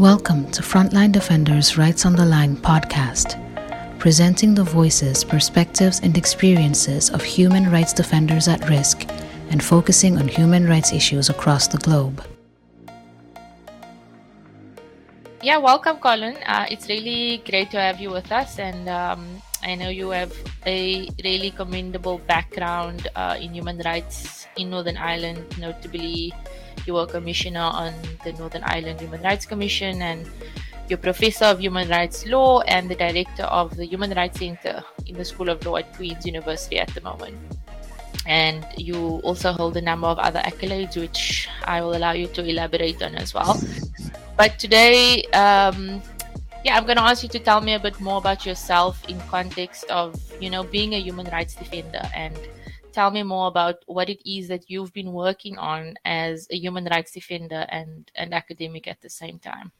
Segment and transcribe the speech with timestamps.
[0.00, 3.36] Welcome to Frontline Defenders Rights on the Line podcast,
[3.98, 9.04] presenting the voices, perspectives, and experiences of human rights defenders at risk
[9.50, 12.24] and focusing on human rights issues across the globe.
[15.42, 16.38] Yeah, welcome, Colin.
[16.46, 20.32] Uh, it's really great to have you with us, and um, I know you have
[20.66, 26.32] a really commendable background uh, in human rights in Northern Ireland, notably
[26.86, 27.92] you were commissioner on
[28.24, 30.26] the Northern Ireland Human Rights Commission and
[30.88, 35.16] you're professor of human rights law and the director of the Human Rights Center in
[35.16, 37.36] the School of Law at Queen's University at the moment.
[38.26, 42.44] And you also hold a number of other accolades, which I will allow you to
[42.44, 43.60] elaborate on as well.
[44.36, 46.02] But today, um,
[46.64, 49.18] yeah, I'm going to ask you to tell me a bit more about yourself in
[49.22, 52.36] context of, you know, being a human rights defender and
[52.92, 56.84] tell me more about what it is that you've been working on as a human
[56.84, 59.72] rights defender and an academic at the same time.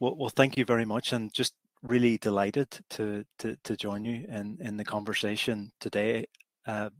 [0.00, 4.26] Well, well, thank you very much, and just really delighted to to, to join you
[4.28, 6.26] in in the conversation today.
[6.66, 6.90] Uh,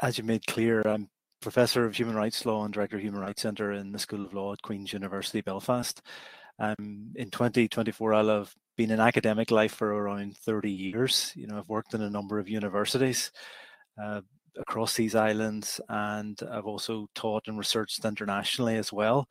[0.00, 1.08] as you made clear, I'm
[1.40, 4.32] professor of human rights law and director of human rights centre in the School of
[4.32, 6.00] Law at Queen's University Belfast.
[6.58, 11.32] Um, in 2024, I'll have been in academic life for around 30 years.
[11.34, 13.32] You know, I've worked in a number of universities
[14.02, 14.20] uh,
[14.56, 19.28] across these islands, and I've also taught and researched internationally as well,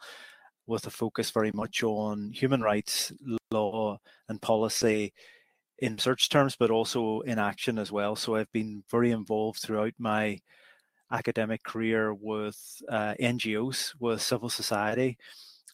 [0.68, 3.12] with a focus very much on human rights
[3.52, 3.98] law
[4.30, 5.14] and policy
[5.80, 8.16] in search terms, but also in action as well.
[8.16, 10.40] So I've been very involved throughout my
[11.12, 12.58] academic career with
[12.90, 15.18] uh, NGOs, with civil society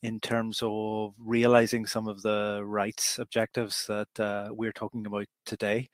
[0.03, 5.89] in terms of realizing some of the rights objectives that uh, we're talking about today.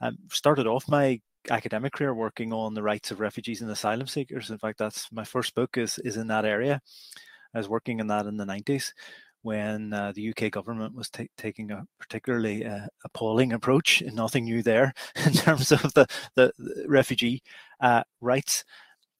[0.00, 1.20] I um, started off my
[1.50, 4.50] academic career working on the rights of refugees and asylum seekers.
[4.50, 6.80] In fact, that's my first book is is in that area.
[7.54, 8.92] I was working in that in the 90s
[9.42, 14.44] when uh, the UK government was t- taking a particularly uh, appalling approach, and nothing
[14.44, 14.92] new there
[15.26, 17.42] in terms of the, the, the refugee
[17.80, 18.64] uh, rights.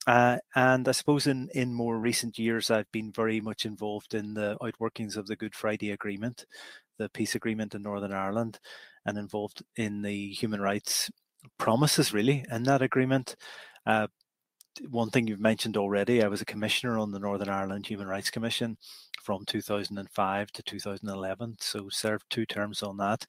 [0.08, 4.32] Uh, and I suppose in, in more recent years, I've been very much involved in
[4.32, 6.46] the outworkings of the Good Friday Agreement,
[6.96, 8.58] the peace agreement in Northern Ireland,
[9.04, 11.10] and involved in the human rights
[11.58, 13.36] promises, really, in that agreement.
[13.84, 14.06] Uh,
[14.88, 18.30] one thing you've mentioned already, I was a commissioner on the Northern Ireland Human Rights
[18.30, 18.78] Commission
[19.22, 23.26] from 2005 to 2011, so served two terms on that,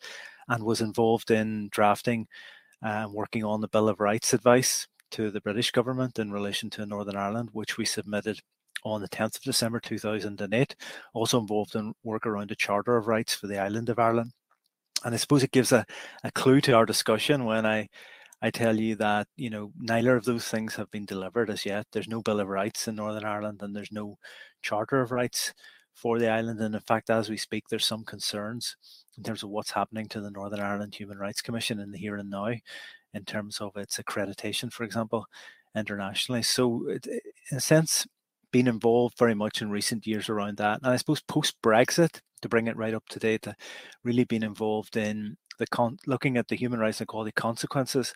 [0.48, 2.26] and was involved in drafting
[2.82, 6.70] and uh, working on the Bill of Rights advice to the British government in relation
[6.72, 8.40] to Northern Ireland, which we submitted
[8.84, 10.76] on the 10th of December 2008,
[11.14, 14.32] also involved in work around a Charter of Rights for the island of Ireland.
[15.04, 15.86] And I suppose it gives a,
[16.24, 17.88] a clue to our discussion when I,
[18.42, 21.88] I tell you that, you know, neither of those things have been delivered as yet.
[21.92, 24.18] There's no Bill of Rights in Northern Ireland and there's no
[24.62, 25.54] Charter of Rights
[25.94, 26.60] for the island.
[26.60, 28.76] And in fact, as we speak, there's some concerns
[29.18, 32.16] in terms of what's happening to the Northern Ireland Human Rights Commission in the here
[32.16, 32.54] and now
[33.14, 35.26] in terms of its accreditation, for example,
[35.76, 36.44] internationally.
[36.44, 38.08] So, in a sense,
[38.52, 40.80] been involved very much in recent years around that.
[40.82, 43.54] And I suppose post Brexit, to bring it right up to date, uh,
[44.04, 48.14] really been involved in the con- looking at the human rights and equality consequences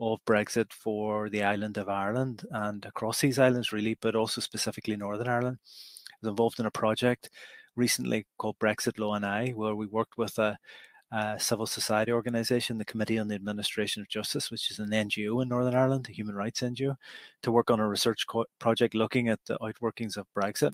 [0.00, 4.96] of Brexit for the island of Ireland and across these islands, really, but also specifically
[4.96, 5.58] Northern Ireland.
[5.62, 7.30] I was involved in a project
[7.76, 10.56] recently called BrexitLawNI, where we worked with a
[11.38, 15.48] civil society organisation, the Committee on the Administration of Justice, which is an NGO in
[15.48, 16.96] Northern Ireland, a human rights NGO,
[17.42, 20.72] to work on a research co- project looking at the outworkings of Brexit,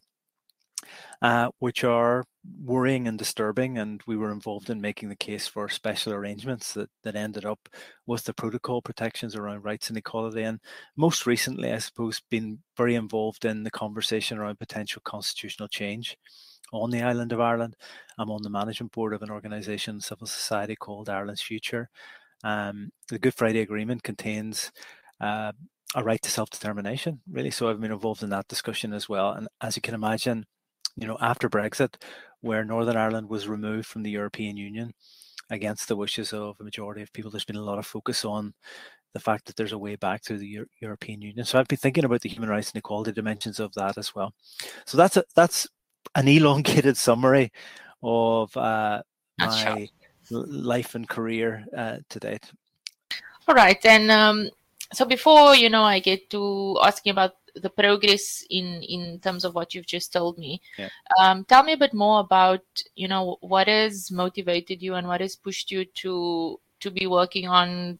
[1.20, 2.24] uh, which are
[2.64, 3.78] worrying and disturbing.
[3.78, 7.68] And we were involved in making the case for special arrangements that, that ended up
[8.06, 10.42] with the protocol protections around rights and equality.
[10.42, 10.58] And
[10.96, 16.16] most recently, I suppose, been very involved in the conversation around potential constitutional change
[16.72, 17.76] on the island of Ireland.
[18.18, 21.88] I'm on the management board of an organisation, civil society called Ireland's Future.
[22.44, 24.72] Um, the Good Friday Agreement contains
[25.20, 25.52] uh,
[25.94, 27.50] a right to self-determination, really.
[27.50, 29.32] So I've been involved in that discussion as well.
[29.32, 30.46] And as you can imagine,
[30.96, 31.96] you know, after Brexit,
[32.40, 34.94] where Northern Ireland was removed from the European Union
[35.50, 38.54] against the wishes of a majority of people, there's been a lot of focus on
[39.12, 41.44] the fact that there's a way back to the Euro- European Union.
[41.44, 44.32] So I've been thinking about the human rights and equality dimensions of that as well.
[44.86, 45.66] So that's a, that's
[46.14, 47.52] an elongated summary
[48.02, 49.02] of uh,
[49.38, 49.88] my
[50.30, 52.50] life and career uh, to date.
[53.48, 54.50] All right, and um,
[54.92, 59.54] so before you know, I get to asking about the progress in in terms of
[59.54, 60.60] what you've just told me.
[60.78, 60.88] Yeah.
[61.20, 62.64] Um, tell me a bit more about
[62.94, 67.48] you know what has motivated you and what has pushed you to to be working
[67.48, 67.98] on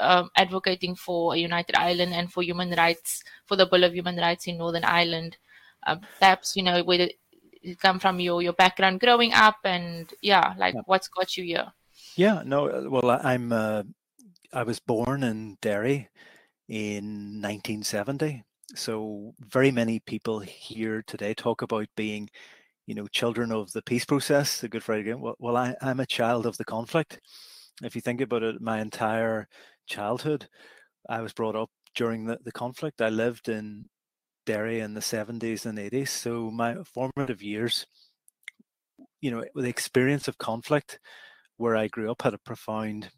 [0.00, 4.16] um, advocating for a united Ireland and for human rights for the Bill of Human
[4.16, 5.36] Rights in Northern Ireland.
[5.86, 7.08] Uh, perhaps you know whether
[7.76, 10.82] come from your your background growing up, and yeah, like yeah.
[10.86, 11.72] what's got you here?
[12.16, 13.82] Yeah, no, uh, well, I'm uh,
[14.52, 16.08] I was born in Derry
[16.68, 18.44] in 1970.
[18.74, 22.28] So very many people here today talk about being,
[22.86, 26.06] you know, children of the peace process, the Good Friday Well, well I, I'm a
[26.06, 27.20] child of the conflict.
[27.82, 29.48] If you think about it, my entire
[29.86, 30.48] childhood,
[31.08, 33.00] I was brought up during the, the conflict.
[33.00, 33.86] I lived in
[34.48, 36.08] Derry in the 70s and 80s.
[36.08, 37.84] So my formative years,
[39.20, 40.98] you know, the experience of conflict
[41.58, 43.10] where I grew up had a profound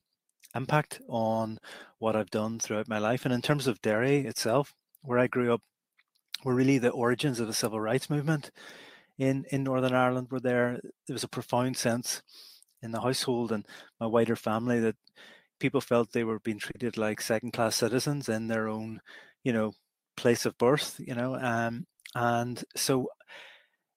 [0.56, 1.60] impact on
[2.00, 3.24] what I've done throughout my life.
[3.24, 5.62] And in terms of Derry itself, where I grew up,
[6.42, 8.50] were really the origins of the civil rights movement
[9.16, 10.80] in, in Northern Ireland were there.
[11.06, 12.22] There was a profound sense
[12.82, 13.64] in the household and
[14.00, 14.96] my wider family that
[15.60, 19.00] people felt they were being treated like second class citizens in their own,
[19.44, 19.74] you know,
[20.20, 21.34] place of birth, you know.
[21.36, 23.08] Um, and so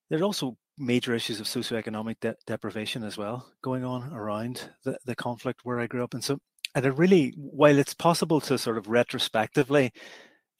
[0.09, 5.15] there's also major issues of socioeconomic de- deprivation as well going on around the, the
[5.15, 6.13] conflict where I grew up.
[6.13, 6.39] And so,
[6.75, 9.91] and it really, while it's possible to sort of retrospectively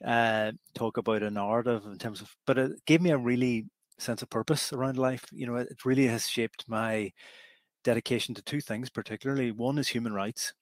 [0.06, 3.66] uh, talk about a narrative in terms of, but it gave me a really
[3.98, 5.26] sense of purpose around life.
[5.32, 7.12] You know, it, it really has shaped my
[7.84, 9.52] dedication to two things, particularly.
[9.52, 10.54] One is human rights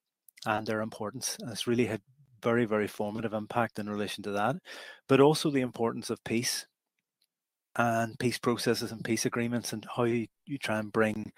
[0.45, 1.37] and their importance.
[1.39, 2.01] And it's really had
[2.41, 4.55] very, very formative impact in relation to that,
[5.07, 6.65] but also the importance of peace
[7.75, 11.31] and peace processes and peace agreements and how you, you try and bring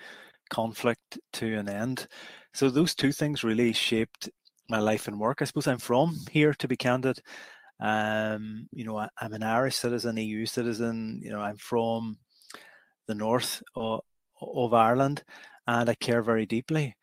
[0.50, 2.08] conflict to an end.
[2.54, 4.30] So those two things really shaped
[4.70, 5.42] my life and work.
[5.42, 7.20] I suppose I'm from here to be candid.
[7.80, 11.20] Um, you know, I, am an Irish citizen, EU citizen.
[11.24, 12.18] You know, I'm from
[13.08, 14.02] the north of,
[14.42, 15.24] of Ireland,
[15.68, 16.96] and I care very deeply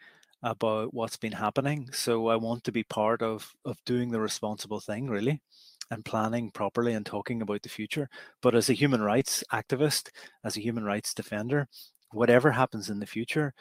[0.43, 1.89] about what's been happening.
[1.93, 5.41] So I want to be part of of doing the responsible thing, really
[5.91, 8.09] and planning properly and talking about the future.
[8.43, 10.11] But as a human rights activist,
[10.45, 11.67] as a human rights defender,
[12.13, 13.55] whatever happens in the future,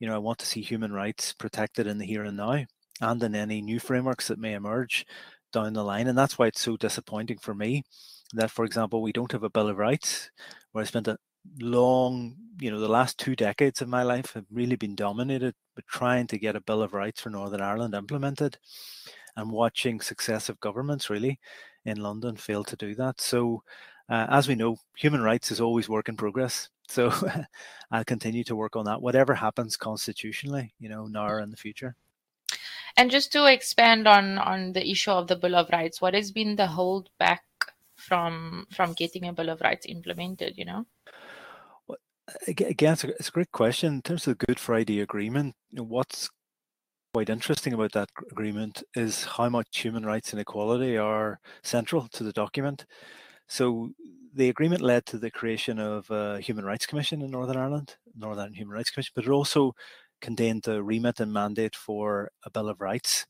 [0.00, 2.64] you know, I want to see human rights protected in the here and now
[3.00, 5.06] and in any new frameworks that may emerge
[5.52, 6.08] down the line.
[6.08, 7.84] And that's why it's so disappointing for me
[8.34, 10.30] that, for example, we don't have a Bill of Rights,
[10.72, 11.18] where I spent a
[11.60, 15.86] long, you know, the last two decades of my life have really been dominated with
[15.86, 18.58] trying to get a Bill of Rights for Northern Ireland implemented
[19.36, 21.38] and watching successive governments really
[21.84, 23.20] in London fail to do that.
[23.20, 23.62] So,
[24.08, 26.68] uh, as we know, human rights is always work in progress.
[26.88, 27.12] So,
[27.90, 31.56] I'll continue to work on that, whatever happens constitutionally, you know, now or in the
[31.56, 31.96] future.
[32.96, 36.32] And just to expand on on the issue of the Bill of Rights, what has
[36.32, 37.40] been the holdback
[37.94, 40.56] from from getting a Bill of Rights implemented?
[40.56, 40.86] You know.
[42.48, 43.94] Again, it's a, it's a great question.
[43.94, 46.28] In terms of the Good Friday Agreement, you know, what's
[47.14, 52.24] quite interesting about that agreement is how much human rights and equality are central to
[52.24, 52.84] the document.
[53.48, 53.90] So
[54.34, 58.52] the agreement led to the creation of a Human Rights Commission in Northern Ireland, Northern
[58.52, 59.72] Human Rights Commission, but it also
[60.20, 63.26] contained the remit and mandate for a Bill of Rights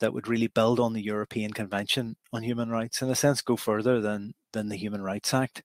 [0.00, 3.56] that would really build on the European Convention on Human Rights, in a sense, go
[3.56, 5.62] further than than the Human Rights Act.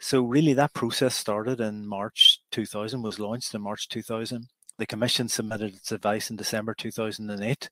[0.00, 4.48] So really, that process started in March 2000, was launched in March 2000,
[4.78, 7.70] the Commission submitted its advice in December 2008,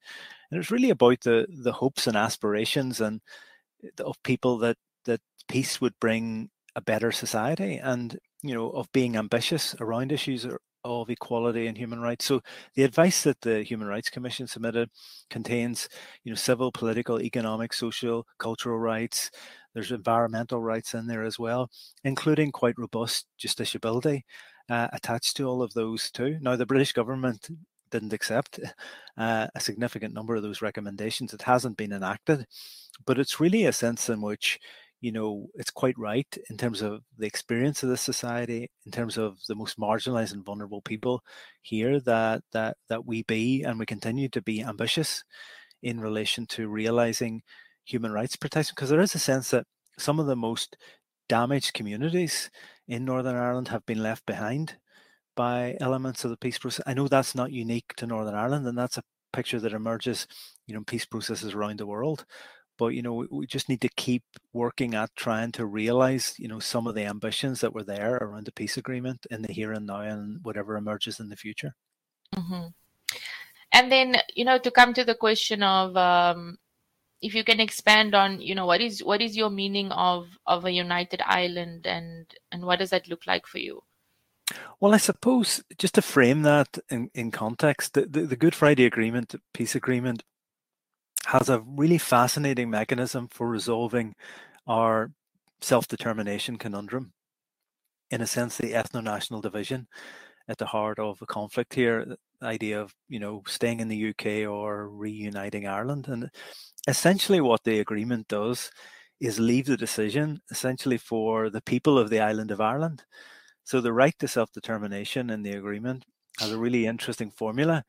[0.51, 3.21] and it was really about the the hopes and aspirations and
[3.85, 8.93] uh, of people that that peace would bring a better society, and you know of
[8.93, 10.47] being ambitious around issues
[10.85, 12.25] of equality and human rights.
[12.25, 12.41] So
[12.75, 14.91] the advice that the Human Rights Commission submitted
[15.31, 15.89] contains,
[16.25, 19.31] you know, civil, political, economic, social, cultural rights.
[19.75, 21.71] There's environmental rights in there as well,
[22.05, 24.23] including quite robust justiciability
[24.69, 26.39] uh, attached to all of those too.
[26.41, 27.49] Now, the British government
[27.91, 28.61] didn't accept
[29.19, 31.33] uh, a significant number of those recommendations.
[31.33, 32.47] It hasn't been enacted,
[33.07, 34.59] but it's really a sense in which
[35.01, 39.17] you know it's quite right in terms of the experience of the society in terms
[39.17, 41.23] of the most marginalized and vulnerable people
[41.63, 45.23] here that that that we be and we continue to be ambitious
[45.83, 47.41] in relation to realizing
[47.89, 49.67] human rights protection because there is a sense that
[49.97, 50.77] some of the most
[51.29, 52.51] damaged communities
[52.87, 54.77] in Northern Ireland have been left behind
[55.35, 56.85] by elements of the peace process.
[56.87, 60.27] I know that's not unique to Northern Ireland, and that's a picture that emerges,
[60.67, 62.25] you know, peace processes around the world.
[62.77, 66.49] But you know, we, we just need to keep working at trying to realize, you
[66.49, 69.73] know, some of the ambitions that were there around the peace agreement in the here
[69.73, 71.75] and now, and whatever emerges in the future.
[72.35, 72.67] Mm-hmm.
[73.73, 76.59] And then, you know, to come to the question of um,
[77.21, 80.65] if you can expand on you know what is what is your meaning of of
[80.65, 83.83] a united Ireland and and what does that look like for you?
[84.81, 88.87] Well i suppose just to frame that in, in context the, the, the good friday
[88.87, 90.23] agreement peace agreement
[91.27, 94.15] has a really fascinating mechanism for resolving
[94.67, 95.13] our
[95.61, 97.13] self-determination conundrum.
[98.11, 99.89] In a sense, the ethno-national division
[100.49, 102.05] at the heart of the conflict here.
[102.05, 106.31] The idea of you know staying in the UK or reuniting Ireland, and
[106.87, 108.71] essentially what the agreement does
[109.21, 113.03] is leave the decision essentially for the people of the island of Ireland.
[113.65, 116.05] So the right to self-determination in the agreement
[116.39, 117.85] has a really interesting formula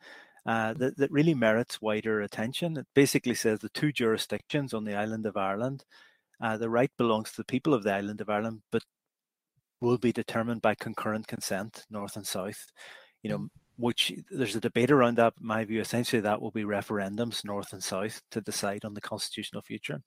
[0.45, 2.77] uh, that, that really merits wider attention.
[2.77, 5.85] It basically says the two jurisdictions on the island of Ireland,
[6.41, 8.83] uh, the right belongs to the people of the island of Ireland, but
[9.81, 12.67] will be determined by concurrent consent, north and south.
[13.21, 13.49] You know, mm.
[13.77, 15.33] which there's a debate around that.
[15.39, 19.61] My view, essentially, that will be referendums, north and south, to decide on the constitutional
[19.61, 20.01] future.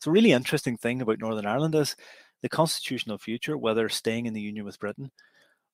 [0.00, 1.96] So, really interesting thing about Northern Ireland is
[2.42, 5.10] the constitutional future, whether staying in the union with Britain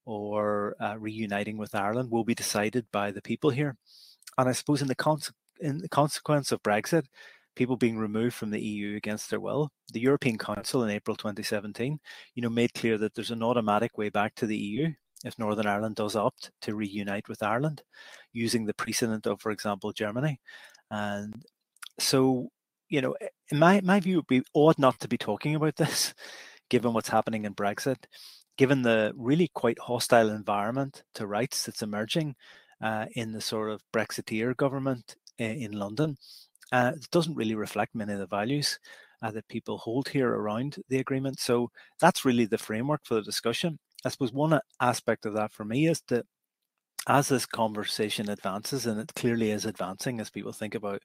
[0.07, 3.77] or uh, reuniting with Ireland, will be decided by the people here.
[4.39, 5.21] And I suppose in the, con-
[5.61, 7.05] in the consequence of Brexit,
[7.57, 9.71] people being removed from the EU against their will.
[9.93, 11.99] The European Council in April 2017,
[12.35, 14.93] you know, made clear that there's an automatic way back to the EU
[15.25, 17.83] if Northern Ireland does opt to reunite with Ireland,
[18.33, 20.41] using the precedent of, for example, Germany.
[20.91, 21.45] And
[21.99, 22.49] so,
[22.89, 23.15] you know,
[23.51, 26.15] in my, my view, we ought not to be talking about this,
[26.71, 28.05] given what's happening in Brexit,
[28.57, 32.35] given the really quite hostile environment to rights that's emerging
[32.81, 36.17] uh, in the sort of Brexiteer government eh, in London.
[36.73, 38.79] Uh, it doesn't really reflect many of the values
[39.23, 41.41] uh, that people hold here around the agreement.
[41.41, 43.79] So that's really the framework for the discussion.
[44.05, 46.25] I suppose one aspect of that for me is that
[47.09, 51.03] as this conversation advances, and it clearly is advancing as people think about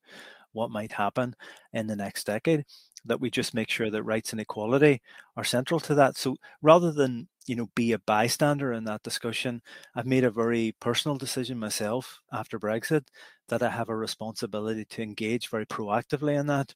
[0.52, 1.36] what might happen
[1.74, 2.66] in the next decade,
[3.06, 5.02] that we just make sure that rights and equality
[5.38, 6.18] are central to that.
[6.18, 9.62] So rather than you know be a bystander in that discussion,
[9.96, 13.08] I've made a very personal decision myself after Brexit
[13.50, 16.74] that I have a responsibility to engage very proactively in that,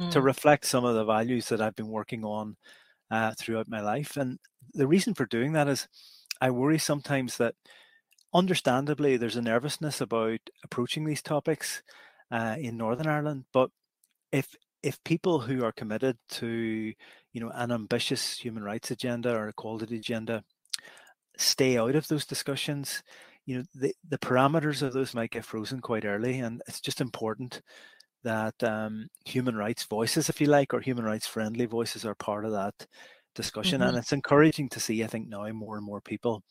[0.00, 0.10] mm.
[0.10, 2.56] to reflect some of the values that I've been working on
[3.10, 4.16] uh, throughout my life.
[4.16, 4.38] And
[4.72, 5.88] the reason for doing that is
[6.40, 7.54] I worry sometimes that
[8.34, 11.82] understandably there's a nervousness about approaching these topics
[12.30, 13.44] uh, in Northern Ireland.
[13.52, 13.70] But
[14.32, 14.54] if
[14.86, 16.46] if people who are committed to
[17.32, 20.44] you know an ambitious human rights agenda or equality agenda
[21.36, 23.02] stay out of those discussions,
[23.46, 27.00] you know the, the parameters of those might get frozen quite early, and it's just
[27.00, 27.62] important
[28.22, 32.44] that um, human rights voices, if you like, or human rights friendly voices are part
[32.44, 32.74] of that
[33.34, 33.80] discussion.
[33.80, 33.88] Mm-hmm.
[33.88, 36.42] And it's encouraging to see, I think, now more and more people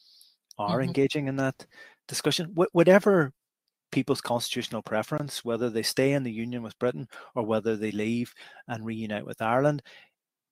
[0.57, 0.87] are mm-hmm.
[0.87, 1.65] engaging in that
[2.07, 2.53] discussion.
[2.55, 3.33] Wh- whatever
[3.95, 8.33] people's constitutional preference, whether they stay in the union with Britain or whether they leave
[8.67, 9.81] and reunite with Ireland,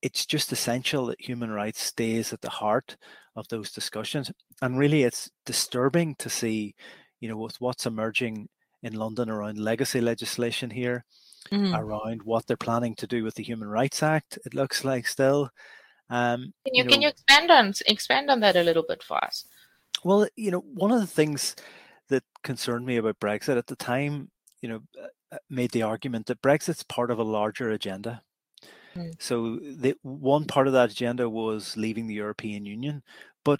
[0.01, 2.95] it's just essential that human rights stays at the heart
[3.35, 4.31] of those discussions.
[4.61, 6.73] And really, it's disturbing to see,
[7.19, 8.47] you know, with what's emerging
[8.81, 11.03] in London around legacy legislation here,
[11.51, 11.77] mm.
[11.77, 14.39] around what they're planning to do with the Human Rights Act.
[14.45, 15.49] It looks like still.
[16.09, 19.03] Um, can you, you know, can you expand on expand on that a little bit
[19.03, 19.45] for us?
[20.05, 21.55] Well, you know, one of the things
[22.13, 24.29] that concerned me about Brexit at the time,
[24.61, 28.21] you know, uh, uh, made the argument that Brexit's part of a larger agenda.
[28.95, 29.13] Mm.
[29.19, 33.01] So the one part of that agenda was leaving the European Union,
[33.43, 33.59] but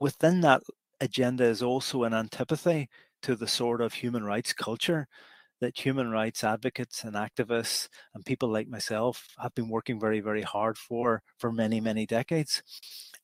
[0.00, 0.62] within that
[1.00, 2.88] agenda is also an antipathy
[3.22, 5.06] to the sort of human rights culture
[5.60, 10.42] that human rights advocates and activists and people like myself have been working very very
[10.42, 12.62] hard for for many many decades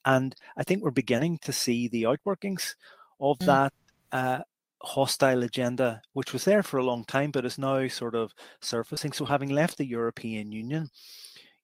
[0.04, 2.74] and i think we're beginning to see the outworkings
[3.20, 3.46] of mm.
[3.46, 3.72] that
[4.12, 4.40] uh,
[4.82, 9.12] hostile agenda which was there for a long time but is now sort of surfacing
[9.12, 10.88] so having left the european union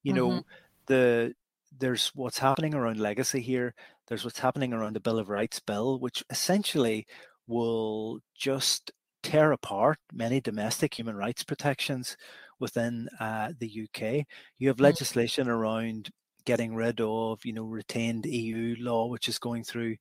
[0.03, 0.29] you mm-hmm.
[0.29, 0.43] know
[0.87, 1.35] the
[1.79, 3.75] there's what's happening around legacy here
[4.09, 7.07] there's what's happening around the bill of rights bill which essentially
[7.47, 8.93] will just
[9.23, 12.17] tear apart many domestic human rights protections
[12.59, 14.27] within uh, the UK.
[14.59, 14.83] You have mm.
[14.83, 16.11] legislation around
[16.45, 19.97] getting rid of, you know, retained EU law, which is going through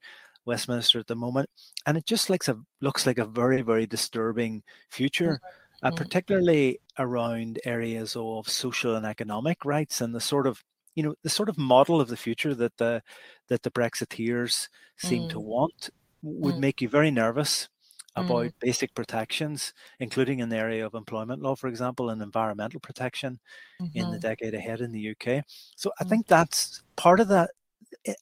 [0.46, 1.50] Westminster at the moment,
[1.86, 5.40] and it just looks a looks like a very very disturbing future,
[5.84, 5.98] uh, mm-hmm.
[5.98, 10.64] particularly around areas of social and economic rights and the sort of
[10.96, 13.02] you know the sort of model of the future that the
[13.48, 15.30] that the Brexiteers seem mm.
[15.30, 15.90] to want
[16.22, 16.60] would mm.
[16.60, 17.70] make you very nervous
[18.16, 18.54] about mm.
[18.60, 23.40] basic protections, including in the area of employment law, for example, and environmental protection
[23.82, 23.98] mm-hmm.
[23.98, 24.28] in the mm-hmm.
[24.28, 25.44] decade ahead in the UK.
[25.76, 26.10] So I mm.
[26.10, 27.52] think that's part of that.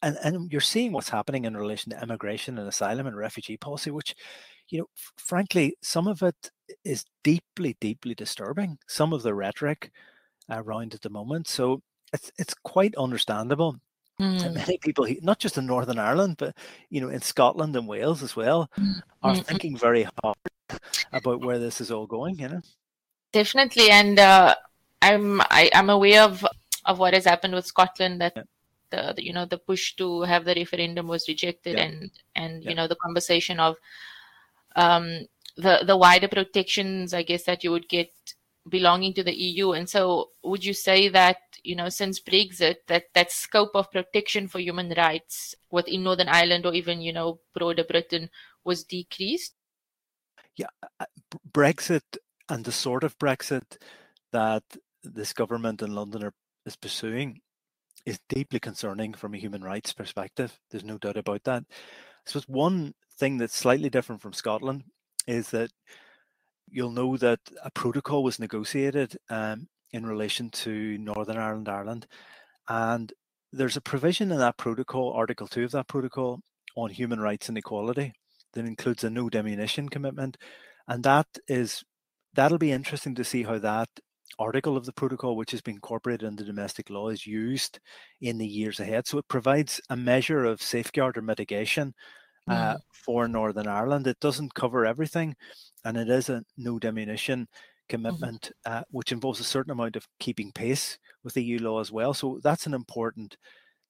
[0.01, 3.91] And, and you're seeing what's happening in relation to immigration and asylum and refugee policy,
[3.91, 4.15] which,
[4.69, 4.87] you know,
[5.17, 6.51] frankly, some of it
[6.83, 8.77] is deeply, deeply disturbing.
[8.87, 9.91] Some of the rhetoric
[10.49, 11.47] around at the moment.
[11.47, 11.81] So
[12.13, 13.79] it's it's quite understandable
[14.19, 14.53] Mm.
[14.53, 16.55] Many people, not just in Northern Ireland, but
[16.89, 19.01] you know, in Scotland and Wales as well, mm.
[19.23, 19.45] are mm.
[19.45, 20.37] thinking very hard
[21.11, 22.37] about where this is all going.
[22.37, 22.61] You know,
[23.31, 24.53] definitely, and uh,
[25.01, 26.45] I'm I, am i am aware of
[26.85, 28.21] of what has happened with Scotland.
[28.21, 28.43] That yeah.
[28.93, 31.83] The, the, you know the push to have the referendum was rejected yeah.
[31.83, 32.69] and and yeah.
[32.69, 33.77] you know the conversation of
[34.75, 38.11] um, the the wider protections I guess that you would get
[38.69, 43.05] belonging to the EU and so would you say that you know since Brexit that
[43.13, 47.83] that scope of protection for human rights within Northern Ireland or even you know broader
[47.83, 48.29] Britain
[48.63, 49.55] was decreased
[50.55, 50.67] yeah
[51.51, 53.77] Brexit and the sort of Brexit
[54.31, 54.63] that
[55.03, 56.33] this government in London are,
[56.65, 57.41] is pursuing
[58.05, 60.59] is deeply concerning from a human rights perspective.
[60.69, 61.63] There's no doubt about that.
[62.25, 64.83] So, one thing that's slightly different from Scotland
[65.27, 65.71] is that
[66.69, 72.07] you'll know that a protocol was negotiated um, in relation to Northern Ireland, Ireland,
[72.67, 73.13] and
[73.51, 76.39] there's a provision in that protocol, Article 2 of that protocol,
[76.75, 78.13] on human rights and equality
[78.53, 80.37] that includes a no diminution commitment.
[80.87, 81.83] And that is
[82.33, 83.89] that'll be interesting to see how that
[84.39, 87.79] article of the protocol, which has been incorporated into domestic law, is used
[88.21, 89.07] in the years ahead.
[89.07, 91.93] So it provides a measure of safeguard or mitigation
[92.47, 92.79] uh, mm.
[93.05, 94.07] for Northern Ireland.
[94.07, 95.35] It doesn't cover everything,
[95.85, 97.89] and it is a no diminution mm-hmm.
[97.89, 98.79] commitment, mm-hmm.
[98.79, 102.13] uh, which involves a certain amount of keeping pace with EU law as well.
[102.13, 103.37] So that's an important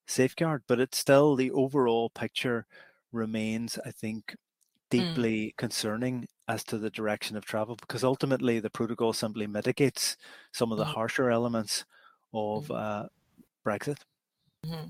[0.07, 2.65] safeguard, but it's still the overall picture
[3.11, 4.35] remains, I think,
[4.93, 5.07] Mm.
[5.07, 5.57] deeply mm.
[5.57, 10.17] concerning as to the direction of travel because ultimately the protocol simply mitigates
[10.51, 10.93] some of the mm.
[10.93, 11.85] harsher elements
[12.33, 12.75] of mm.
[12.75, 13.07] uh,
[13.65, 13.99] Brexit.
[14.65, 14.89] Mm-hmm.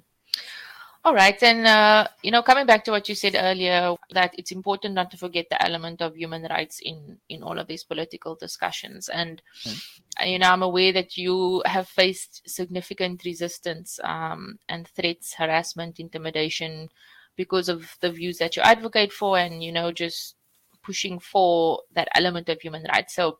[1.06, 4.54] All right, and uh, you know, coming back to what you said earlier, that it's
[4.54, 8.36] important not to forget the element of human rights in in all of these political
[8.36, 9.10] discussions.
[9.10, 9.84] And mm.
[10.26, 16.90] you know, I'm aware that you have faced significant resistance um, and threats, harassment, intimidation
[17.36, 20.36] because of the views that you advocate for and you know just
[20.84, 23.16] pushing for that element of human rights.
[23.16, 23.40] So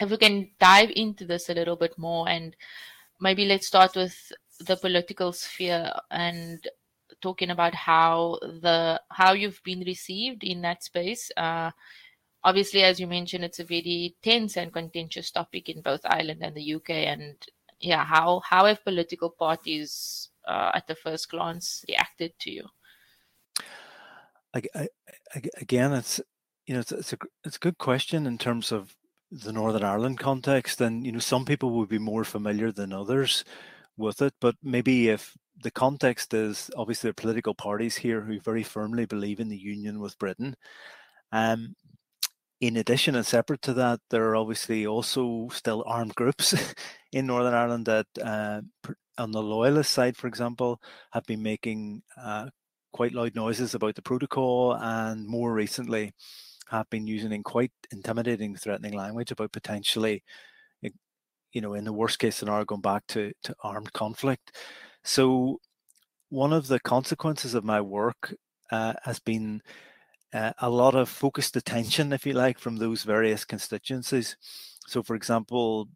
[0.00, 2.56] if we can dive into this a little bit more and
[3.20, 6.66] maybe let's start with the political sphere and
[7.20, 11.30] talking about how the how you've been received in that space.
[11.36, 11.70] Uh,
[12.44, 16.56] obviously as you mentioned it's a very tense and contentious topic in both ireland and
[16.56, 17.36] the uk and
[17.78, 22.68] yeah how how have political parties uh, at the first glance reacted to you?
[24.54, 24.88] I, I,
[25.60, 26.20] again, it's
[26.66, 28.94] you know it's, it's a it's a good question in terms of
[29.30, 33.44] the Northern Ireland context, and you know some people would be more familiar than others
[33.96, 38.62] with it, but maybe if the context is obviously the political parties here who very
[38.62, 40.56] firmly believe in the union with Britain.
[41.30, 41.74] Um,
[42.60, 46.54] in addition and separate to that, there are obviously also still armed groups
[47.12, 48.60] in Northern Ireland that, uh,
[49.18, 52.48] on the loyalist side, for example, have been making uh,
[52.92, 56.12] quite loud noises about the protocol, and more recently
[56.72, 60.24] have been using in quite intimidating, threatening language about potentially,
[61.52, 64.56] you know, in the worst case scenario, going back to, to armed conflict.
[65.04, 65.60] So,
[66.30, 68.34] one of the consequences of my work
[68.70, 69.60] uh, has been
[70.32, 74.36] uh, a lot of focused attention, if you like, from those various constituencies.
[74.86, 75.88] So, for example,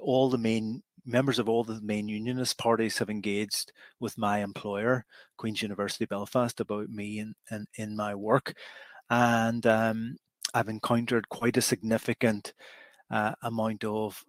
[0.00, 5.04] all the main members of all the main unionist parties have engaged with my employer,
[5.36, 8.54] Queen's University Belfast, about me and, and in my work.
[9.10, 10.16] And um,
[10.54, 12.54] I've encountered quite a significant
[13.10, 14.24] uh, amount of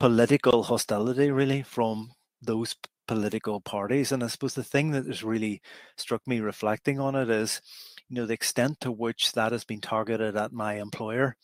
[0.00, 2.10] political hostility, really, from
[2.42, 2.74] those
[3.06, 4.12] political parties.
[4.12, 5.62] And I suppose the thing that has really
[5.96, 7.62] struck me reflecting on it is,
[8.08, 11.36] you know, the extent to which that has been targeted at my employer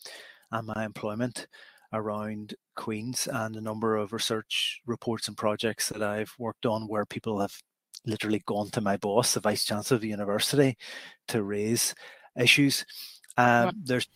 [0.51, 1.47] and my employment
[1.93, 7.05] around Queen's and a number of research reports and projects that I've worked on where
[7.05, 7.55] people have
[8.05, 10.77] literally gone to my boss, the vice chancellor of the university,
[11.27, 11.93] to raise
[12.39, 12.85] issues.
[13.37, 14.07] Um, There's,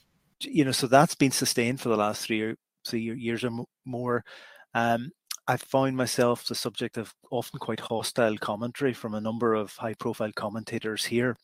[0.41, 3.51] you know, so that's been sustained for the last three, or three years or
[3.85, 4.23] more.
[4.73, 5.11] Um,
[5.47, 9.93] I've found myself the subject of often quite hostile commentary from a number of high
[9.93, 11.35] profile commentators here.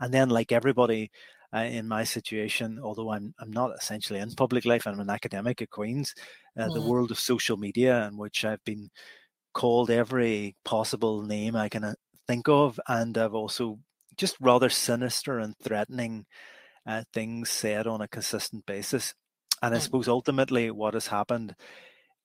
[0.00, 1.10] And then, like everybody,
[1.54, 5.60] uh, in my situation, although I'm I'm not essentially in public life, I'm an academic
[5.60, 6.14] at Queen's,
[6.58, 6.74] uh, mm.
[6.74, 8.88] the world of social media, in which I've been
[9.52, 11.94] called every possible name I can uh,
[12.26, 13.78] think of, and I've also
[14.16, 16.24] just rather sinister and threatening
[16.90, 19.14] uh, things said on a consistent basis.
[19.62, 19.80] And I mm.
[19.80, 21.54] suppose ultimately what has happened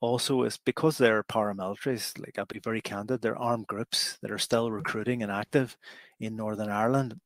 [0.01, 4.37] also is because they're paramilitaries, like I'll be very candid, they're armed groups that are
[4.37, 5.77] still recruiting and active
[6.19, 7.19] in Northern Ireland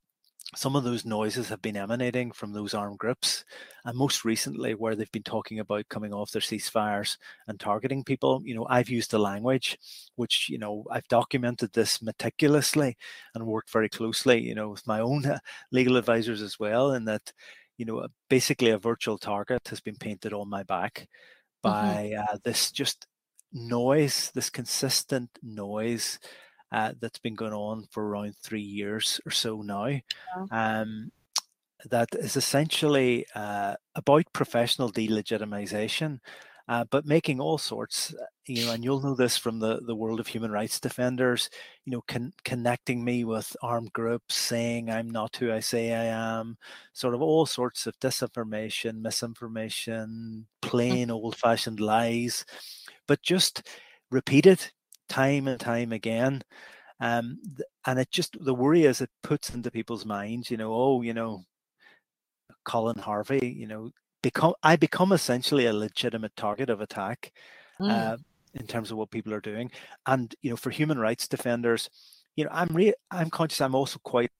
[0.55, 3.45] some of those noises have been emanating from those armed groups.
[3.85, 8.41] And most recently, where they've been talking about coming off their ceasefires and targeting people,
[8.43, 9.77] you know, I've used the language,
[10.15, 12.97] which, you know, I've documented this meticulously
[13.35, 15.23] and worked very closely, you know, with my own
[15.71, 16.91] legal advisors as well.
[16.91, 17.31] And that,
[17.77, 21.07] you know, basically a virtual target has been painted on my back
[21.63, 21.69] mm-hmm.
[21.69, 22.35] by mm-hmm.
[22.35, 23.05] uh, this just
[23.53, 26.17] noise, this consistent noise
[26.71, 29.99] uh, that's been going on for around three years or so now.
[30.51, 31.11] Um,
[31.89, 36.19] that is essentially uh, about professional delegitimization,
[36.67, 39.95] uh, but making all sorts, uh, you know, and you'll know this from the, the
[39.95, 41.49] world of human rights defenders,
[41.85, 46.05] you know, con- connecting me with armed groups, saying I'm not who I say I
[46.05, 46.57] am,
[46.93, 50.67] sort of all sorts of disinformation, misinformation, mm.
[50.67, 52.45] plain old fashioned lies,
[53.07, 53.67] but just
[54.11, 54.71] repeated
[55.09, 56.41] time and time again.
[57.01, 57.39] Um,
[57.85, 61.13] and it just the worry is it puts into people's minds, you know, oh, you
[61.13, 61.43] know,
[62.65, 63.91] Colin Harvey, you know,
[64.21, 67.31] become I become essentially a legitimate target of attack
[67.81, 67.89] mm.
[67.89, 68.17] uh,
[68.53, 69.71] in terms of what people are doing.
[70.05, 71.89] And you know, for human rights defenders,
[72.35, 74.31] you know, I'm re- I'm conscious I'm also quite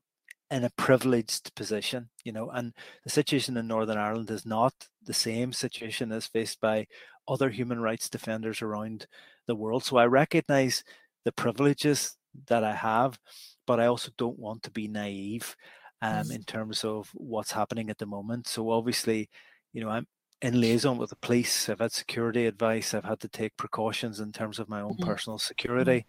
[0.51, 5.13] in a privileged position, you know, and the situation in Northern Ireland is not the
[5.13, 6.88] same situation as faced by
[7.27, 9.05] other human rights defenders around
[9.45, 9.83] the world.
[9.83, 10.83] So I recognize
[11.23, 13.19] the privileges that I have,
[13.67, 15.55] but I also don't want to be naive
[16.01, 18.47] um, in terms of what's happening at the moment.
[18.47, 19.29] So obviously,
[19.73, 20.07] you know, I'm
[20.41, 21.69] in liaison with the police.
[21.69, 22.93] I've had security advice.
[22.93, 25.09] I've had to take precautions in terms of my own mm-hmm.
[25.09, 25.47] personal mm-hmm.
[25.47, 26.05] security.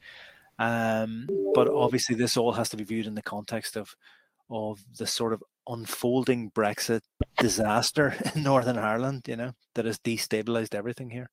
[0.59, 3.95] Um, but obviously, this all has to be viewed in the context of
[4.51, 7.03] of the sort of unfolding Brexit
[7.39, 9.23] disaster in Northern Ireland.
[9.27, 11.31] You know, that has destabilized everything here.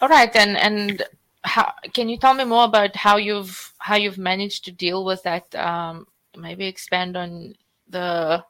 [0.00, 1.02] All right, and and
[1.44, 5.22] how can you tell me more about how you've how you've managed to deal with
[5.22, 5.54] that?
[5.54, 6.06] Um,
[6.36, 7.54] maybe expand on
[7.88, 8.44] the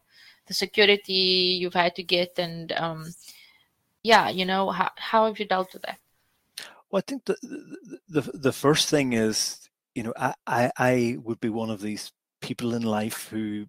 [0.47, 3.15] the security you've had to get, and um,
[4.03, 5.99] yeah, you know how how have you dealt with that?
[6.91, 7.37] Well, I think the
[8.09, 12.13] the the first thing is you know I I, I would be one of these
[12.41, 13.67] people in life who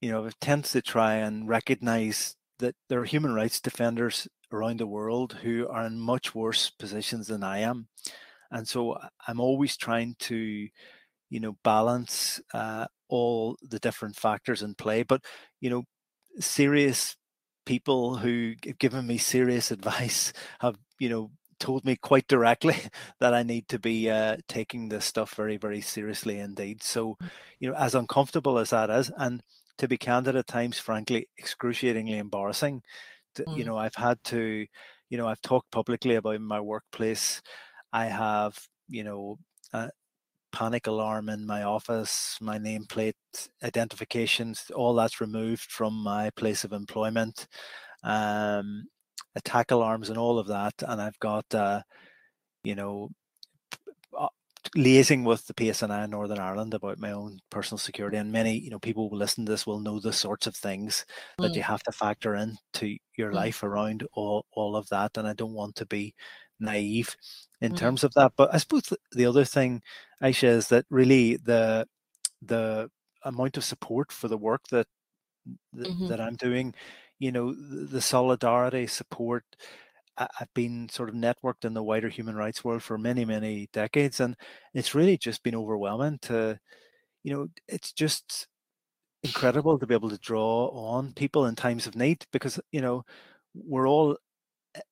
[0.00, 4.86] you know tends to try and recognize that there are human rights defenders around the
[4.86, 7.88] world who are in much worse positions than I am.
[8.50, 10.68] And so i'm always trying to
[11.30, 15.02] you know balance uh, all the different factors in play.
[15.02, 15.24] But
[15.60, 15.84] you know
[16.40, 17.16] serious
[17.66, 21.30] people who have given me serious advice have you know
[21.60, 22.76] told me quite directly
[23.20, 27.30] that i need to be uh, taking this stuff very very seriously indeed so mm.
[27.60, 29.42] you know as uncomfortable as that is and
[29.78, 32.82] to be candid at times frankly excruciatingly embarrassing
[33.34, 33.56] to, mm.
[33.56, 34.66] you know i've had to
[35.10, 37.40] you know i've talked publicly about my workplace
[37.92, 39.38] I have, you know,
[39.72, 39.90] a
[40.52, 43.14] panic alarm in my office, my nameplate
[43.62, 47.46] identifications, all that's removed from my place of employment,
[48.04, 48.86] um,
[49.36, 50.74] attack alarms and all of that.
[50.86, 51.82] And I've got, uh,
[52.64, 53.10] you know,
[54.16, 54.28] uh,
[54.76, 58.16] liaising with the PSNI in Northern Ireland about my own personal security.
[58.16, 61.04] And many, you know, people who listen to this will know the sorts of things
[61.38, 61.44] mm.
[61.44, 63.34] that you have to factor into your mm.
[63.34, 65.16] life around all, all of that.
[65.16, 66.14] And I don't want to be
[66.60, 67.16] naive
[67.60, 67.76] in mm.
[67.76, 68.32] terms of that.
[68.36, 69.82] But I suppose the other thing,
[70.22, 71.86] Aisha, is that really the
[72.42, 72.90] the
[73.24, 74.86] amount of support for the work that
[75.74, 76.08] mm-hmm.
[76.08, 76.74] that I'm doing,
[77.20, 79.44] you know, the, solidarity support.
[80.18, 83.24] Uh, uh, I've been sort of networked in the wider human rights world for many,
[83.24, 84.36] many decades, and
[84.74, 86.58] it's really just been overwhelming to,
[87.22, 88.48] you know, it's just
[89.22, 93.04] incredible to be able to draw on people in times of need because you know
[93.54, 94.16] we're all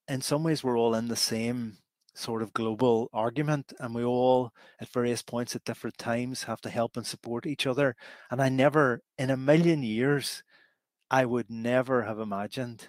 [0.09, 1.79] in some ways we're all in the same
[2.15, 6.69] sort of global argument and we all at various points at different times have to
[6.69, 7.95] help and support each other
[8.31, 10.43] and i never in a million years
[11.11, 12.89] i would never have imagined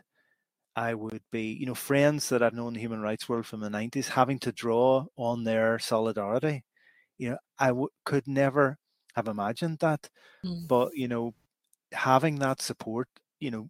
[0.75, 3.60] i would be you know friends that i've known in the human rights world from
[3.60, 6.63] the 90s having to draw on their solidarity
[7.17, 8.77] you know I w- could never
[9.15, 10.10] have imagined that
[10.45, 10.67] mm.
[10.67, 11.34] but you know
[11.91, 13.08] having that support
[13.39, 13.67] you know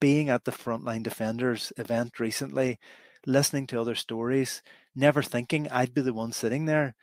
[0.00, 2.78] being at the frontline defenders event recently,
[3.26, 4.62] listening to other stories,
[4.96, 6.94] never thinking I'd be the one sitting there,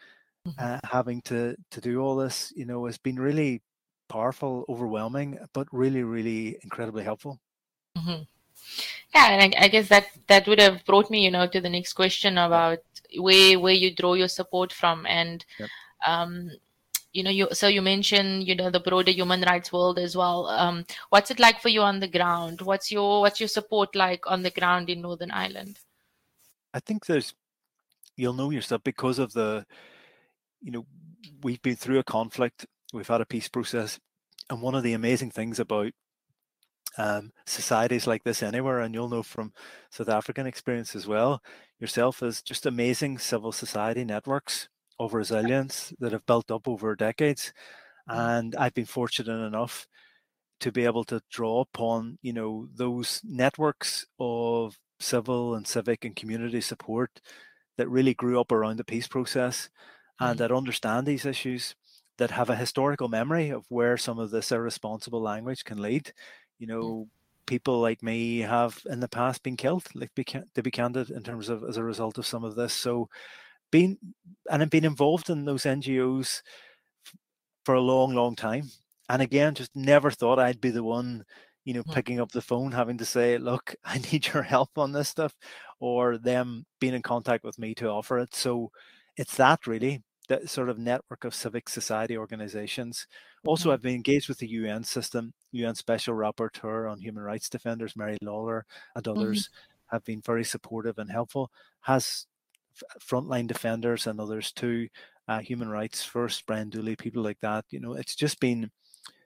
[0.47, 0.63] mm-hmm.
[0.63, 3.61] uh, having to to do all this, you know, has been really
[4.07, 7.39] powerful, overwhelming, but really, really incredibly helpful.
[7.97, 8.23] Mm-hmm.
[9.15, 11.69] Yeah, and I, I, guess that that would have brought me, you know, to the
[11.69, 12.79] next question about
[13.17, 15.69] where where you draw your support from, and yep.
[16.05, 16.51] um,
[17.13, 20.47] you know you so you mentioned you know the broader human rights world as well
[20.47, 24.23] um, what's it like for you on the ground what's your what's your support like
[24.27, 25.79] on the ground in northern ireland
[26.73, 27.33] i think there's
[28.17, 29.65] you'll know yourself because of the
[30.61, 30.85] you know
[31.41, 33.99] we've been through a conflict we've had a peace process
[34.49, 35.91] and one of the amazing things about
[36.97, 39.53] um, societies like this anywhere and you'll know from
[39.91, 41.41] south african experience as well
[41.79, 44.67] yourself is just amazing civil society networks
[44.99, 47.53] of resilience that have built up over decades.
[48.09, 48.39] Mm.
[48.39, 49.87] And I've been fortunate enough
[50.59, 56.15] to be able to draw upon, you know, those networks of civil and civic and
[56.15, 57.21] community support
[57.77, 59.69] that really grew up around the peace process.
[60.19, 60.39] and mm.
[60.39, 61.75] that understand these issues,
[62.17, 66.11] that have a historical memory of where some of this irresponsible language can lead.
[66.59, 66.69] You mm.
[66.69, 67.07] know,
[67.45, 71.23] people like me have in the past been killed, like be, to be candid, in
[71.23, 72.73] terms of as a result of some of this.
[72.73, 73.09] So,
[73.71, 73.97] being
[74.49, 76.41] and I've been involved in those NGOs
[77.65, 78.69] for a long, long time,
[79.09, 81.25] and again, just never thought I'd be the one
[81.67, 81.93] you know, mm.
[81.93, 85.35] picking up the phone, having to say, look, I need your help on this stuff,
[85.81, 88.33] or them being in contact with me to offer it.
[88.33, 88.71] So
[89.17, 93.07] it's that really, that sort of network of civic society organizations.
[93.45, 93.73] Also, mm-hmm.
[93.73, 98.17] I've been engaged with the UN system, UN Special Rapporteur on Human Rights Defenders, Mary
[98.21, 98.63] Lawlor,
[98.95, 99.19] and mm-hmm.
[99.19, 99.95] others mm-hmm.
[99.95, 101.51] have been very supportive and helpful.
[101.81, 102.27] Has
[102.99, 104.87] frontline defenders and others too,
[105.27, 107.65] uh, human rights first, Brian Dooley, people like that.
[107.69, 108.71] You know, it's just been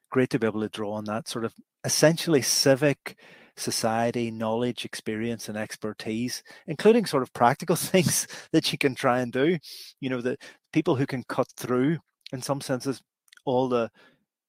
[0.09, 3.17] great to be able to draw on that sort of essentially civic
[3.61, 9.31] society knowledge experience and expertise including sort of practical things that you can try and
[9.31, 9.57] do
[9.99, 10.37] you know the
[10.73, 11.97] people who can cut through
[12.33, 13.01] in some senses
[13.45, 13.89] all the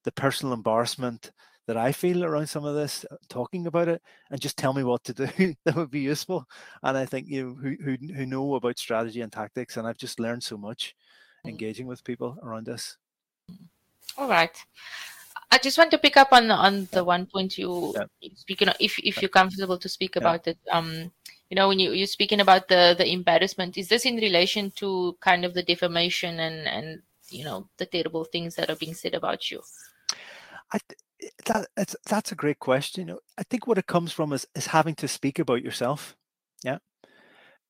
[0.04, 1.30] the personal embarrassment
[1.66, 4.82] that I feel around some of this, uh, talking about it, and just tell me
[4.82, 5.54] what to do.
[5.64, 6.44] that would be useful.
[6.82, 9.98] And I think you know, who, who who know about strategy and tactics, and I've
[9.98, 10.94] just learned so much
[11.46, 11.50] mm.
[11.50, 12.96] engaging with people around this.
[14.18, 14.56] All right.
[15.52, 18.30] I just want to pick up on on the one point you yeah.
[18.36, 20.22] speaking of, if if you're comfortable to speak yeah.
[20.22, 20.58] about it.
[20.70, 21.12] Um,
[21.50, 25.14] you know, when you you're speaking about the the embarrassment, is this in relation to
[25.20, 29.12] kind of the defamation and and you know the terrible things that are being said
[29.12, 29.60] about you?
[30.72, 30.78] I
[31.44, 33.14] that it's, that's a great question.
[33.36, 36.16] I think what it comes from is is having to speak about yourself.
[36.64, 36.78] Yeah,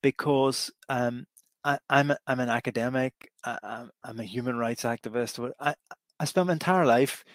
[0.01, 1.25] because um,
[1.65, 3.13] I, am I'm, I'm an academic.
[3.43, 5.51] I, am a human rights activist.
[5.59, 5.75] I
[6.21, 7.25] I spent my entire life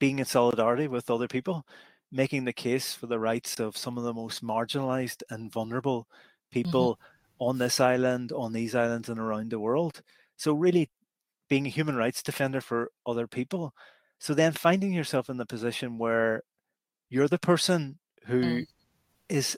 [0.00, 1.64] being in solidarity with other people,
[2.10, 6.54] making the case for the rights of some of the most marginalized and vulnerable mm-hmm.
[6.54, 7.44] people mm-hmm.
[7.44, 10.02] on this island, on these islands, and around the world.
[10.36, 10.90] So, really
[11.48, 13.74] being a human rights defender for other people.
[14.18, 16.42] So, then finding yourself in the position where
[17.10, 18.66] you're the person who mm.
[19.28, 19.56] is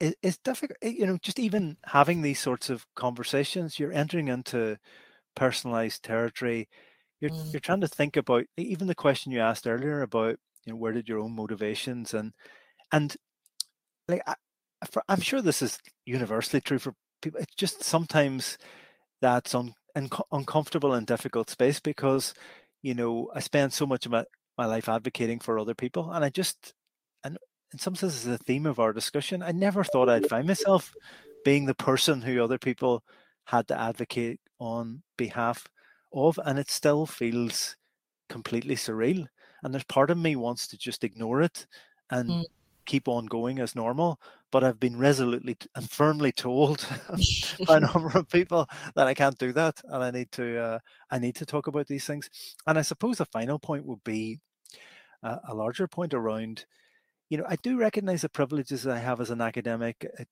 [0.00, 4.78] is difficult you know just even having these sorts of conversations you're entering into
[5.34, 6.68] personalized territory
[7.20, 7.52] you're mm.
[7.52, 10.92] you're trying to think about even the question you asked earlier about you know where
[10.92, 12.32] did your own motivations and
[12.92, 13.16] and
[14.08, 14.34] like I,
[14.90, 17.40] for, I'm sure this is universally true for people.
[17.40, 18.58] It's just sometimes
[19.20, 22.34] that's un, un, uncomfortable and difficult space because
[22.82, 24.24] you know I spend so much of my,
[24.56, 26.74] my life advocating for other people, and I just
[27.24, 27.38] and
[27.72, 29.42] in some sense, is a theme of our discussion.
[29.42, 30.92] I never thought I'd find myself
[31.44, 33.04] being the person who other people
[33.44, 35.66] had to advocate on behalf
[36.12, 37.76] of, and it still feels
[38.28, 39.26] completely surreal.
[39.62, 41.66] And there's part of me wants to just ignore it
[42.10, 42.44] and mm.
[42.86, 44.18] keep on going as normal.
[44.50, 46.86] But I've been resolutely and firmly told
[47.66, 50.78] by a number of people that I can't do that, and I need to uh,
[51.10, 52.28] I need to talk about these things.
[52.66, 54.40] And I suppose the final point would be
[55.22, 56.64] uh, a larger point around,
[57.28, 60.26] you know, I do recognize the privileges I have as an academic at,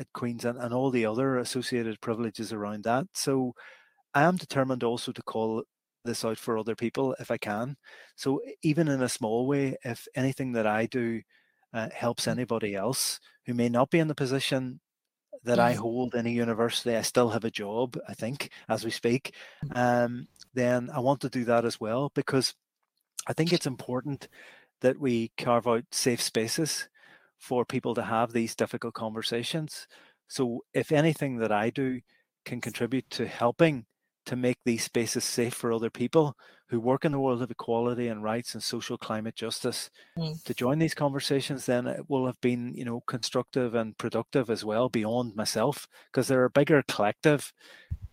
[0.00, 3.06] at Queen's and, and all the other associated privileges around that.
[3.12, 3.54] So
[4.14, 5.62] I am determined also to call
[6.04, 7.76] this out for other people if I can.
[8.16, 11.22] So even in a small way, if anything that I do
[11.72, 12.32] uh, helps mm.
[12.32, 14.80] anybody else who may not be in the position
[15.44, 15.82] that I mm-hmm.
[15.82, 19.76] hold in a university, I still have a job, I think, as we speak, mm.
[19.76, 22.54] um, then I want to do that as well because
[23.26, 24.28] I think it's important
[24.80, 26.88] that we carve out safe spaces
[27.38, 29.86] for people to have these difficult conversations.
[30.28, 32.00] So if anything that I do
[32.44, 33.86] can contribute to helping
[34.30, 36.36] to make these spaces safe for other people
[36.68, 40.40] who work in the world of equality and rights and social climate justice mm.
[40.44, 44.64] to join these conversations then it will have been you know constructive and productive as
[44.64, 47.52] well beyond myself because there are bigger collective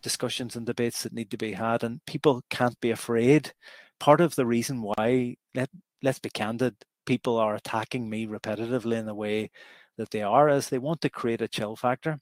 [0.01, 3.53] discussions and debates that need to be had and people can't be afraid
[3.99, 5.69] part of the reason why let
[6.01, 6.73] let's be candid
[7.05, 9.51] people are attacking me repetitively in the way
[9.97, 12.19] that they are is they want to create a chill factor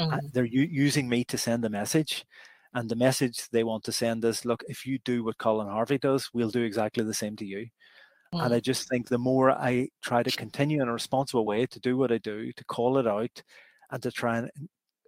[0.00, 0.32] mm.
[0.32, 2.24] they're u- using me to send a message
[2.76, 5.96] and the message they want to send is look, if you do what Colin Harvey
[5.96, 7.66] does, we'll do exactly the same to you.
[8.34, 8.44] Mm.
[8.44, 11.80] And I just think the more I try to continue in a responsible way to
[11.80, 13.42] do what I do, to call it out,
[13.90, 14.50] and to try and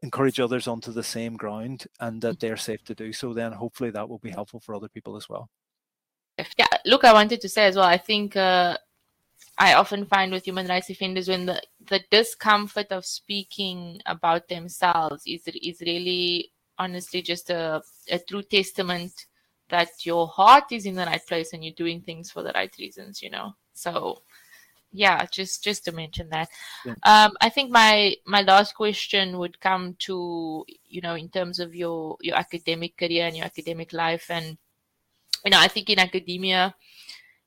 [0.03, 3.91] encourage others onto the same ground and that they're safe to do so, then hopefully
[3.91, 5.51] that will be helpful for other people as well.
[6.57, 8.79] Yeah, look, I wanted to say as well, I think uh,
[9.59, 15.25] I often find with human rights defenders when the, the discomfort of speaking about themselves
[15.27, 19.27] is, is really honestly just a, a true testament
[19.69, 22.75] that your heart is in the right place and you're doing things for the right
[22.79, 23.55] reasons, you know.
[23.75, 24.23] So
[24.93, 26.49] yeah, just just to mention that.
[26.85, 26.95] Yeah.
[27.05, 31.75] Um, I think my my last question would come to you know in terms of
[31.75, 34.57] your your academic career and your academic life, and
[35.45, 36.75] you know I think in academia,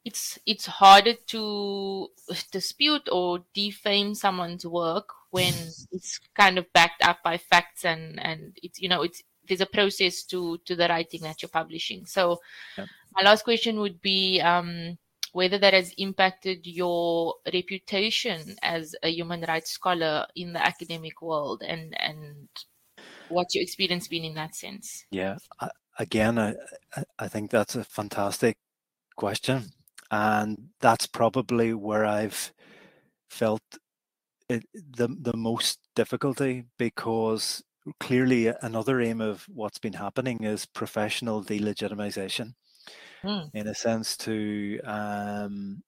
[0.05, 2.09] it's it's harder to
[2.51, 5.53] dispute or defame someone's work when
[5.91, 9.65] it's kind of backed up by facts and and it's you know it's there's a
[9.65, 12.05] process to to the writing that you're publishing.
[12.05, 12.39] So
[12.77, 12.85] yeah.
[13.13, 14.39] my last question would be.
[14.39, 14.97] Um,
[15.33, 21.63] whether that has impacted your reputation as a human rights scholar in the academic world
[21.65, 22.47] and and
[23.29, 26.55] what's your experience been in that sense yeah I, again I,
[27.17, 28.57] I think that's a fantastic
[29.15, 29.71] question
[30.09, 32.51] and that's probably where i've
[33.29, 33.63] felt
[34.51, 37.63] it, the the most difficulty because
[37.99, 42.53] clearly another aim of what's been happening is professional delegitimization
[43.23, 43.49] mm.
[43.53, 45.81] in a sense to um,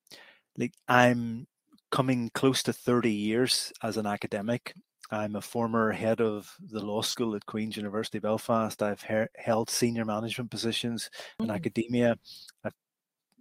[0.58, 1.48] like I'm
[1.92, 4.74] coming close to 30 years as an academic.
[5.12, 8.82] I'm a former head of the law school at Queen's University Belfast.
[8.82, 11.46] I've he- held senior management positions mm.
[11.46, 12.18] in academia.
[12.64, 12.74] I've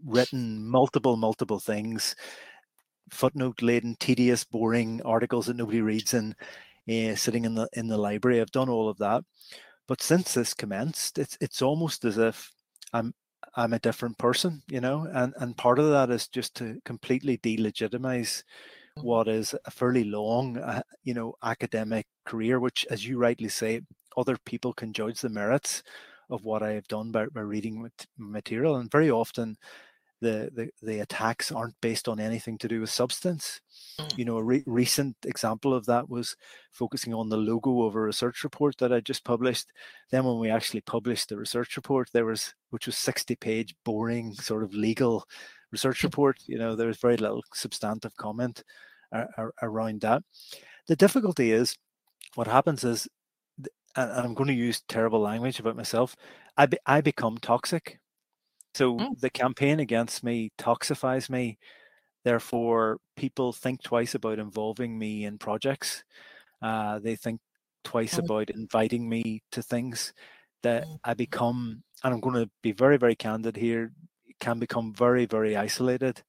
[0.04, 2.14] written multiple, multiple things,
[3.10, 6.34] footnote laden, tedious, boring articles that nobody reads and
[6.90, 8.40] uh, sitting in the in the library.
[8.40, 9.24] I've done all of that.
[9.88, 12.50] But since this commenced, it's it's almost as if
[12.92, 13.14] I'm
[13.56, 17.38] I'm a different person, you know, and and part of that is just to completely
[17.38, 19.02] delegitimize mm-hmm.
[19.02, 23.82] what is a fairly long, uh, you know, academic career, which, as you rightly say,
[24.16, 25.82] other people can judge the merits
[26.30, 29.56] of what I have done by, by reading material, and very often
[30.22, 33.60] the, the the attacks aren't based on anything to do with substance.
[33.98, 34.18] Mm.
[34.18, 36.36] You know, a re- recent example of that was
[36.70, 39.66] focusing on the logo of a research report that I just published.
[40.10, 44.32] Then, when we actually published the research report, there was which was sixty page boring
[44.34, 45.26] sort of legal
[45.72, 46.38] research report.
[46.46, 48.62] You know, there was very little substantive comment
[49.60, 50.22] around that.
[50.86, 51.76] The difficulty is
[52.36, 53.08] what happens is,
[53.96, 56.16] and I'm going to use terrible language about myself.
[56.56, 57.98] I be, I become toxic
[58.74, 59.18] so mm.
[59.20, 61.58] the campaign against me toxifies me.
[62.24, 66.04] Therefore, people think twice about involving me in projects.
[66.60, 67.40] Uh, they think
[67.84, 68.24] twice mm.
[68.24, 70.12] about inviting me to things
[70.62, 70.98] that mm.
[71.04, 73.92] I become, and I'm going to be very, very candid here,
[74.40, 76.22] can become very, very isolated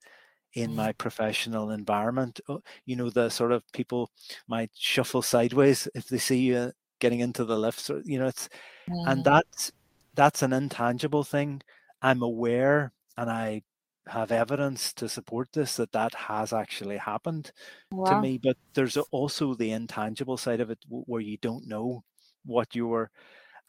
[0.53, 0.75] in mm.
[0.75, 2.39] my professional environment.
[2.49, 4.09] Uh, you know, the sort of people
[4.47, 8.49] might shuffle sideways if they see you getting into the lifts, you know, it's
[8.87, 9.23] and mm.
[9.23, 9.71] that's
[10.15, 11.61] that's an intangible thing
[12.03, 13.63] I'm aware and I
[14.07, 17.51] have evidence to support this that that has actually happened
[17.91, 18.05] wow.
[18.05, 18.39] to me.
[18.41, 22.03] But there's also the intangible side of it where you don't know
[22.45, 23.09] what you were,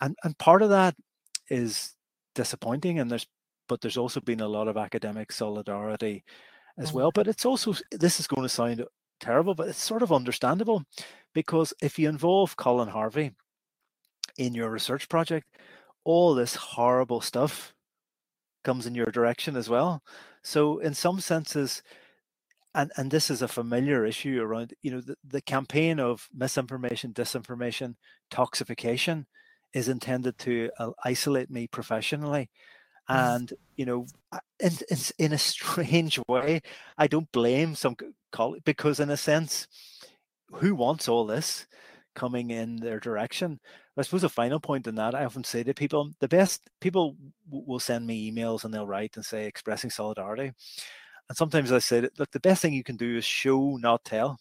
[0.00, 0.96] and and part of that
[1.48, 1.94] is
[2.34, 2.98] disappointing.
[2.98, 3.26] And there's
[3.68, 6.24] but there's also been a lot of academic solidarity
[6.78, 6.94] as mm.
[6.94, 7.10] well.
[7.14, 8.84] But it's also this is going to sound
[9.20, 10.84] terrible, but it's sort of understandable
[11.32, 13.32] because if you involve Colin Harvey
[14.36, 15.46] in your research project,
[16.04, 17.73] all this horrible stuff
[18.64, 20.02] comes in your direction as well.
[20.42, 21.82] So in some senses,
[22.74, 27.12] and and this is a familiar issue around you know the, the campaign of misinformation,
[27.12, 27.94] disinformation,
[28.30, 29.26] toxification
[29.72, 32.50] is intended to uh, isolate me professionally.
[33.08, 34.06] And you know
[34.60, 36.62] in, in, in a strange way
[36.98, 37.96] i don't blame some
[38.32, 39.66] colleagues because in a sense
[40.52, 41.66] who wants all this
[42.14, 43.60] coming in their direction.
[43.96, 47.16] I suppose a final point in that, I often say to people, the best people
[47.46, 50.52] w- will send me emails and they'll write and say expressing solidarity.
[51.28, 54.38] And sometimes I say, look, the best thing you can do is show, not tell.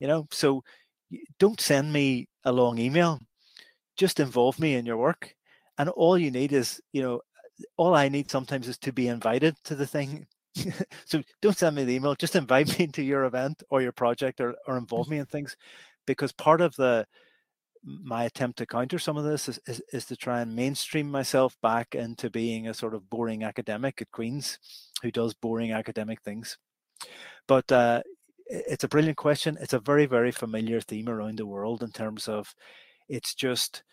[0.00, 0.62] You know, so
[1.38, 3.20] don't send me a long email.
[3.96, 5.34] Just involve me in your work.
[5.78, 7.20] And all you need is, you know,
[7.76, 10.26] all I need sometimes is to be invited to the thing.
[11.04, 12.14] so don't send me the email.
[12.14, 15.56] Just invite me to your event or your project or, or involve me in things
[16.06, 17.06] because part of the
[17.86, 21.56] my attempt to counter some of this is, is, is, to try and mainstream myself
[21.62, 24.58] back into being a sort of boring academic at Queen's
[25.02, 26.58] who does boring academic things.
[27.46, 28.02] But uh,
[28.46, 29.56] it's a brilliant question.
[29.60, 32.54] It's a very, very familiar theme around the world in terms of
[33.08, 33.84] it's just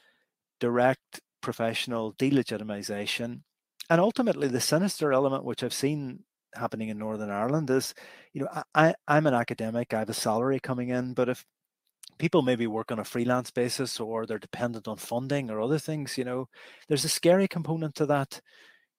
[0.60, 3.42] direct professional delegitimization.
[3.90, 6.24] And ultimately, the sinister element, which I've seen
[6.56, 7.94] happening in Northern Ireland, is
[8.32, 11.46] you know, I, I'm an academic, I have a salary coming in, but if
[12.18, 16.18] people maybe work on a freelance basis or they're dependent on funding or other things
[16.18, 16.48] you know
[16.88, 18.42] there's a scary component to that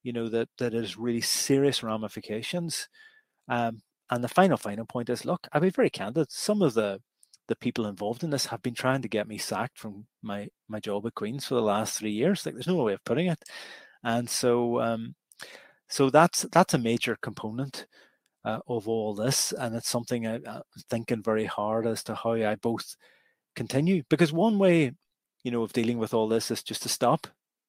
[0.02, 2.88] you know that that is really serious ramifications.
[3.48, 7.00] Um, and the final final point is look i'll be very candid some of the
[7.48, 10.80] the people involved in this have been trying to get me sacked from my my
[10.80, 13.42] job at queens for the last three years like there's no way of putting it.
[14.04, 15.14] And so um
[15.88, 17.86] so that's that's a major component
[18.44, 22.32] uh, of all this, and it's something I, am thinking very hard as to how
[22.32, 22.96] I both
[23.56, 24.02] continue.
[24.10, 24.92] Because one way,
[25.42, 27.26] you know, of dealing with all this is just to stop.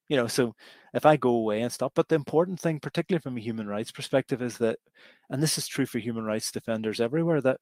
[0.09, 0.53] You know, so
[0.93, 3.91] if I go away and stop, but the important thing, particularly from a human rights
[3.91, 4.77] perspective, is that,
[5.29, 7.59] and this is true for human rights defenders everywhere, that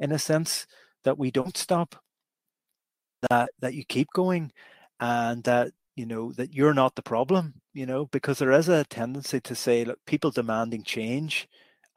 [0.00, 0.66] in a sense
[1.04, 1.96] that we don't stop,
[3.30, 4.52] that that you keep going,
[5.00, 7.54] and that you know that you're not the problem.
[7.72, 11.48] You know, because there is a tendency to say, look, people demanding change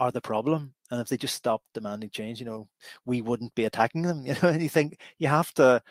[0.01, 2.67] are the problem and if they just stop demanding change you know
[3.05, 5.81] we wouldn't be attacking them you know and you think you have to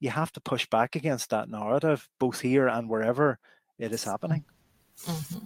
[0.00, 3.38] you have to push back against that narrative both here and wherever
[3.78, 4.42] it is happening
[5.04, 5.44] mm-hmm.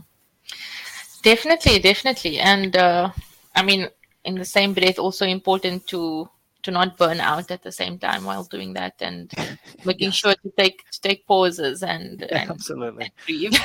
[1.25, 3.11] definitely definitely and uh,
[3.57, 3.89] i mean
[4.25, 6.29] in the same breath also important to
[6.63, 9.33] to not burn out at the same time while doing that and
[9.85, 10.15] making yes.
[10.15, 13.57] sure to take to take pauses and, yeah, and absolutely and breathe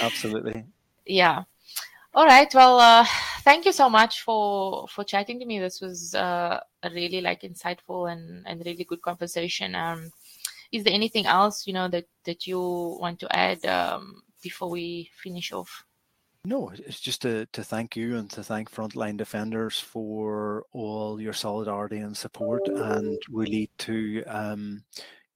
[0.00, 0.64] absolutely
[1.04, 1.42] yeah
[2.14, 2.52] all right.
[2.54, 3.06] Well, uh,
[3.42, 5.58] thank you so much for for chatting to me.
[5.58, 9.74] This was uh, a really like insightful and and really good conversation.
[9.74, 10.10] Um,
[10.70, 12.60] is there anything else you know that that you
[13.00, 15.84] want to add um, before we finish off?
[16.44, 21.32] No, it's just to, to thank you and to thank Frontline Defenders for all your
[21.32, 24.82] solidarity and support, and really to um,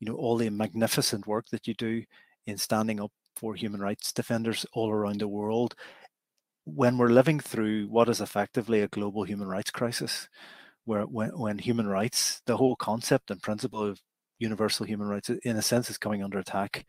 [0.00, 2.02] you know all the magnificent work that you do
[2.46, 5.74] in standing up for human rights defenders all around the world
[6.66, 10.28] when we're living through what is effectively a global human rights crisis,
[10.84, 14.00] where when, when human rights, the whole concept and principle of
[14.38, 16.84] universal human rights, in a sense, is coming under attack